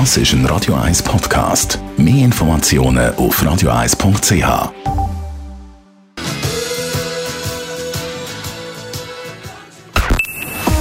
Das 0.00 0.16
ist 0.16 0.32
ein 0.32 0.44
Radio 0.46 0.74
1 0.74 1.04
Podcast. 1.04 1.78
Mehr 1.96 2.24
Informationen 2.24 3.14
auf 3.14 3.40
radio1.ch. 3.40 4.72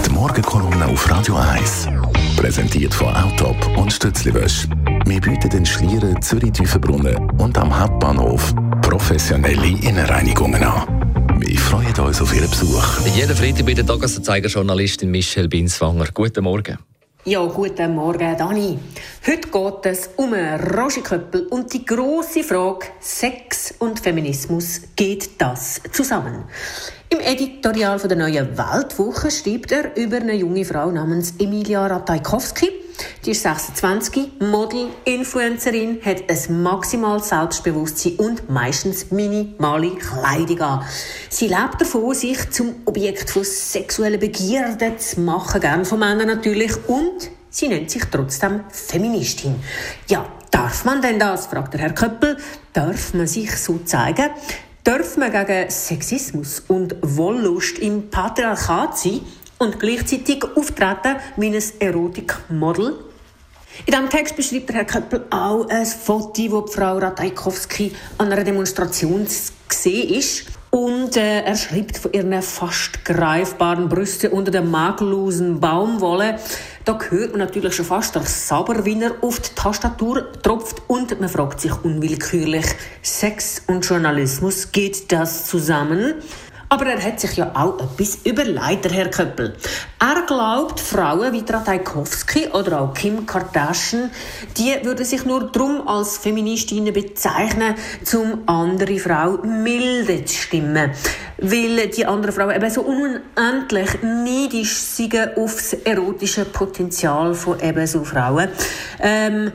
Die 0.03 0.09
Morgenkolumne 0.09 0.87
auf 0.87 1.07
Radio 1.11 1.35
1. 1.35 1.89
Präsentiert 2.37 2.91
von 2.91 3.15
Autop 3.15 3.77
und 3.77 3.93
Stützliwösch. 3.93 4.67
Wir 5.05 5.21
bieten 5.21 5.49
den 5.49 5.65
Schlieren 5.67 6.19
Zürich-Tüfenbrunnen 6.19 7.29
und 7.39 7.55
am 7.59 7.79
Hauptbahnhof 7.79 8.55
professionelle 8.81 9.77
Innenreinigungen 9.87 10.63
an. 10.63 11.39
Wir 11.39 11.59
freuen 11.59 11.93
uns 11.99 12.19
auf 12.19 12.33
Ihren 12.35 12.49
Besuch. 12.49 13.05
Jeden 13.15 13.35
Freitag 13.35 13.63
bei 13.67 13.75
der 13.75 13.85
Tagesanzeiger 13.85 14.49
Journalistin 14.49 15.11
Michelle 15.11 15.49
Binswanger. 15.49 16.07
Guten 16.11 16.43
Morgen. 16.45 16.79
Ja, 17.25 17.45
guten 17.45 17.95
Morgen, 17.95 18.37
Dani. 18.37 18.77
Heute 19.25 19.47
geht 19.47 19.85
es 19.85 20.09
um 20.17 20.33
Roger 20.33 21.01
Köppel 21.01 21.47
und 21.47 21.71
die 21.71 21.85
große 21.85 22.43
Frage: 22.43 22.87
Sex 22.99 23.73
und 23.79 24.01
Feminismus, 24.01 24.81
geht 24.97 25.39
das 25.39 25.79
zusammen? 25.93 26.43
Im 27.13 27.19
Editorial 27.19 27.99
von 27.99 28.09
der 28.09 28.17
Neuen 28.17 28.57
Weltwoche 28.57 29.29
schreibt 29.29 29.71
er 29.71 29.95
über 29.95 30.17
eine 30.17 30.33
junge 30.33 30.65
Frau 30.65 30.89
namens 30.89 31.35
Emilia 31.37 31.85
Ratajkowski. 31.85 32.71
Die 33.23 33.31
ist 33.31 33.43
26, 33.43 34.39
Model, 34.39 34.87
Influencerin, 35.05 35.99
hat 36.03 36.27
ein 36.27 36.63
maximales 36.63 37.29
Selbstbewusstsein 37.29 38.15
und 38.15 38.49
meistens 38.49 39.11
minimale 39.11 39.91
Kleidung 39.91 40.61
an. 40.61 40.85
Sie 41.29 41.49
lebt 41.49 41.81
davon, 41.81 42.15
sich 42.15 42.49
zum 42.49 42.77
Objekt 42.85 43.29
von 43.29 43.43
sexuellen 43.43 44.19
Begierden 44.19 44.97
zu 44.97 45.19
machen, 45.19 45.61
gern 45.61 45.85
von 45.85 45.99
Männern 45.99 46.25
natürlich, 46.25 46.73
und 46.87 47.29
sie 47.51 47.67
nennt 47.67 47.91
sich 47.91 48.05
trotzdem 48.05 48.61
Feministin. 48.69 49.57
Ja, 50.07 50.25
darf 50.49 50.83
man 50.83 50.99
denn 50.99 51.19
das? 51.19 51.45
fragt 51.45 51.75
der 51.75 51.81
Herr 51.81 51.93
Köppel. 51.93 52.37
Darf 52.73 53.13
man 53.13 53.27
sich 53.27 53.55
so 53.55 53.77
zeigen? 53.85 54.31
Darf 54.83 55.15
man 55.15 55.31
gegen 55.31 55.69
Sexismus 55.69 56.61
und 56.67 56.97
Wollust 57.01 57.79
im 57.79 58.09
Patriarchat 58.09 58.97
sein 58.97 59.21
und 59.57 59.79
gleichzeitig 59.79 60.43
auftreten 60.57 61.15
wie 61.37 61.55
ein 61.55 61.63
Erotikmodel? 61.79 62.99
In 63.85 63.93
diesem 63.93 64.09
Text 64.09 64.35
beschreibt 64.35 64.73
Herr 64.73 64.83
Köppel 64.83 65.25
auch 65.29 65.69
ein 65.69 65.85
Foto, 65.85 66.51
wo 66.51 66.67
Frau 66.67 66.97
Ratajkowski 66.97 67.93
an 68.17 68.33
einer 68.33 68.43
Demonstration 68.43 69.25
gesehen 69.69 70.09
ist. 70.09 70.47
Und 71.13 71.21
äh, 71.21 71.41
er 71.41 71.55
schreibt 71.55 71.99
von 71.99 72.11
ihren 72.11 72.41
fast 72.41 73.05
greifbaren 73.05 73.87
Brüsten 73.87 74.31
unter 74.31 74.49
der 74.49 74.63
makellosen 74.63 75.59
Baumwolle. 75.59 76.39
Da 76.85 76.97
hört 77.09 77.33
man 77.33 77.41
natürlich 77.41 77.75
schon 77.75 77.85
fast 77.85 78.15
der 78.15 78.23
Saber, 78.23 78.83
wie 78.83 78.99
er 78.99 79.11
auf 79.21 79.39
die 79.39 79.53
Tastatur 79.53 80.31
tropft. 80.41 80.81
Und 80.87 81.19
man 81.19 81.29
fragt 81.29 81.61
sich 81.61 81.71
unwillkürlich, 81.83 82.65
Sex 83.03 83.61
und 83.67 83.85
Journalismus, 83.87 84.71
geht 84.71 85.11
das 85.11 85.45
zusammen? 85.45 86.15
Aber 86.73 86.87
er 86.87 87.03
hat 87.03 87.19
sich 87.19 87.37
ja 87.37 87.51
auch 87.53 87.79
etwas 87.79 88.17
überlegt, 88.23 88.91
Herr 88.91 89.07
Köppel. 89.11 89.53
Er 89.99 90.23
glaubt, 90.25 90.79
Frauen 90.79 91.31
wie 91.31 91.43
Tratajkowski 91.43 92.47
oder 92.47 92.81
auch 92.81 92.95
Kim 92.95 93.27
Kardashian, 93.27 94.09
die 94.57 94.73
würden 94.83 95.05
sich 95.05 95.23
nur 95.23 95.51
drum 95.51 95.87
als 95.87 96.17
Feministinnen 96.17 96.91
bezeichnen, 96.91 97.75
um 98.15 98.41
andere 98.47 98.97
Frauen 98.97 99.61
milde 99.61 100.25
zu 100.25 100.33
stimmen. 100.33 100.89
Weil 101.37 101.89
die 101.89 102.07
anderen 102.07 102.33
Frauen 102.33 102.55
eben 102.55 102.71
so 102.71 102.81
unendlich 102.81 104.01
neidisch 104.01 104.73
sind 104.73 105.37
auf 105.37 105.53
das 105.53 105.73
erotische 105.73 106.45
Potenzial 106.45 107.35
von 107.35 107.59
eben 107.59 107.85
so 107.85 108.03
Frauen. 108.03 108.49
Ähm, 108.99 109.51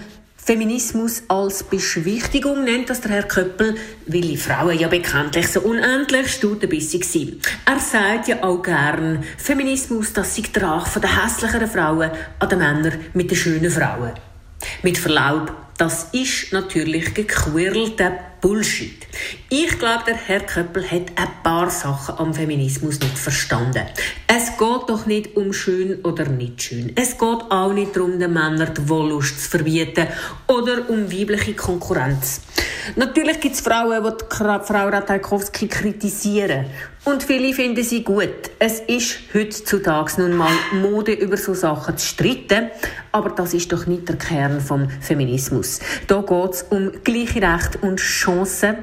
Feminismus 0.48 1.24
als 1.28 1.62
Beschwichtigung 1.62 2.64
nennt 2.64 2.88
das 2.88 3.02
der 3.02 3.10
Herr 3.10 3.24
Köppel, 3.24 3.76
weil 4.06 4.22
die 4.22 4.38
Frauen 4.38 4.78
ja 4.78 4.88
bekanntlich 4.88 5.46
so 5.46 5.60
unendlich 5.60 6.26
stutenbissig 6.32 7.04
sind. 7.04 7.46
Er 7.66 7.78
sagt 7.78 8.28
ja 8.28 8.42
auch 8.42 8.62
gern, 8.62 9.22
Feminismus, 9.36 10.14
das 10.14 10.36
sei 10.36 10.44
Rach 10.56 10.86
von 10.86 11.02
den 11.02 11.22
hässlicheren 11.22 11.68
Frauen 11.68 12.12
an 12.38 12.48
den 12.48 12.60
Männern 12.60 12.98
mit 13.12 13.30
den 13.30 13.36
schönen 13.36 13.70
Frauen. 13.70 14.12
Mit 14.82 14.96
Verlaub, 14.96 15.52
das 15.76 16.08
ist 16.12 16.50
natürlich 16.54 17.12
gequirlter 17.12 18.12
Bullshit. 18.40 19.06
Ich 19.48 19.78
glaube, 19.78 20.04
der 20.06 20.16
Herr 20.16 20.40
Köppel 20.40 20.88
hat 20.88 21.08
ein 21.16 21.42
paar 21.42 21.70
Sachen 21.70 22.18
am 22.18 22.34
Feminismus 22.34 23.00
nicht 23.00 23.18
verstanden. 23.18 23.84
Es 24.26 24.56
geht 24.56 24.88
doch 24.88 25.06
nicht 25.06 25.36
um 25.36 25.52
schön 25.52 26.02
oder 26.02 26.26
nicht 26.26 26.62
schön. 26.62 26.92
Es 26.94 27.18
geht 27.18 27.50
auch 27.50 27.72
nicht 27.72 27.96
darum, 27.96 28.18
den 28.18 28.32
Männern 28.32 28.72
die 28.74 28.88
Wollust 28.88 29.42
zu 29.42 29.50
verbieten 29.50 30.06
oder 30.46 30.88
um 30.88 31.10
weibliche 31.10 31.54
Konkurrenz. 31.54 32.42
Natürlich 32.96 33.40
gibt 33.40 33.54
es 33.54 33.60
Frauen, 33.60 34.02
die, 34.02 34.24
die 34.24 34.66
Frau 34.66 34.88
Ratajkowski 34.88 35.68
kritisieren. 35.68 36.66
Und 37.04 37.22
viele 37.22 37.54
finden 37.54 37.82
sie 37.82 38.02
gut. 38.04 38.50
Es 38.58 38.80
ist 38.80 39.18
heutzutage 39.32 40.20
nun 40.20 40.36
mal 40.36 40.52
Mode, 40.74 41.12
über 41.12 41.36
so 41.36 41.54
Sachen 41.54 41.96
zu 41.96 42.06
streiten. 42.06 42.70
Aber 43.12 43.30
das 43.30 43.54
ist 43.54 43.72
doch 43.72 43.86
nicht 43.86 44.08
der 44.08 44.16
Kern 44.16 44.60
vom 44.60 44.90
Feminismus. 44.90 45.80
Da 46.06 46.20
geht 46.20 46.50
es 46.54 46.62
um 46.70 46.92
gleiche 47.04 47.40
Rechte 47.40 47.78
und 47.78 47.98
Chancen. 47.98 48.76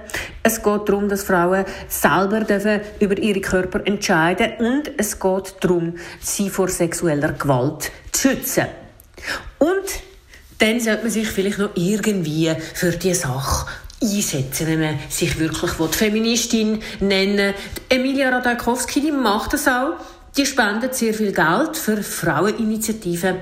Es 0.44 0.64
geht 0.64 0.90
darum, 0.90 1.10
dass 1.10 1.24
Frauen 1.24 1.66
selber 1.88 2.42
dürfen 2.42 2.82
über 3.00 3.18
ihre 3.18 3.42
Körper 3.42 3.86
entscheiden 3.86 4.54
und 4.60 4.92
es 4.98 5.20
geht 5.20 5.56
darum, 5.62 5.96
sie 6.20 6.50
vor 6.50 6.68
sexueller 6.68 7.34
Gewalt 7.34 7.92
zu 8.12 8.30
schützen. 8.30 8.66
Und 9.60 10.02
dann 10.60 10.80
sollte 10.80 11.04
man 11.04 11.12
sich 11.12 11.28
vielleicht 11.28 11.60
noch 11.60 11.72
irgendwie 11.76 12.52
für 12.74 12.92
diese 12.92 13.22
Sache 13.22 13.68
einsetzen, 14.02 14.68
wenn 14.68 14.80
man 14.80 15.00
sich 15.10 15.40
wirklich 15.40 15.72
Feministin 15.72 16.82
nennen 17.00 17.38
will. 17.38 17.54
Emilia 17.90 18.30
Radakowski, 18.30 19.02
die 19.02 19.12
macht 19.12 19.54
das 19.54 19.68
auch. 19.68 19.94
Die 20.38 20.46
spendet 20.46 20.94
sehr 20.96 21.14
viel 21.14 21.32
Geld 21.32 21.78
für 21.78 22.04
Fraueninitiativen. 22.04 23.38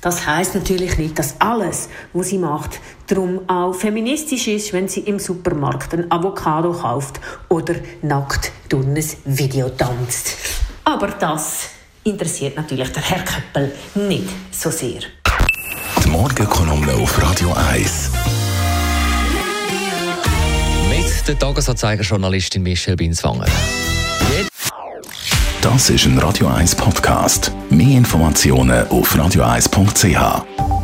Das 0.00 0.24
heißt 0.26 0.54
natürlich 0.54 0.96
nicht, 0.96 1.18
dass 1.18 1.40
alles, 1.40 1.88
was 2.12 2.28
sie 2.28 2.38
macht, 2.38 2.78
darum 3.08 3.40
auch 3.48 3.74
feministisch 3.74 4.46
ist, 4.46 4.72
wenn 4.72 4.86
sie 4.86 5.00
im 5.00 5.18
Supermarkt 5.18 5.92
ein 5.92 6.08
Avocado 6.08 6.72
kauft 6.72 7.20
oder 7.48 7.74
nackt 8.02 8.52
durch 8.68 8.86
ein 8.86 9.04
Video 9.24 9.70
tanzt. 9.70 10.36
Aber 10.84 11.08
das 11.08 11.70
interessiert 12.04 12.56
natürlich 12.56 12.92
der 12.92 13.02
Herr 13.02 13.24
Köppel 13.24 13.72
nicht 14.06 14.28
so 14.52 14.70
sehr. 14.70 15.00
Die 16.04 16.08
Morgenkolumne 16.08 16.94
auf 16.94 17.20
Radio 17.20 17.52
1 17.54 18.12
der 21.26 21.38
Tagesanzeiger-Journalistin 21.38 22.62
Michelle 22.62 22.96
Binswanger. 22.96 23.46
Das 25.60 25.90
ist 25.90 26.04
ein 26.04 26.18
Radio 26.18 26.46
1 26.46 26.76
Podcast. 26.76 27.50
Mehr 27.70 27.98
Informationen 27.98 28.86
auf 28.88 29.14
radio1.ch. 29.14 30.75